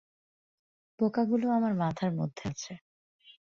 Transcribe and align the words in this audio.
পোকাগুলো 0.99 1.45
আমার 1.51 1.73
মাথার 1.73 2.11
মধ্যে 2.13 2.43
আছে। 2.47 2.73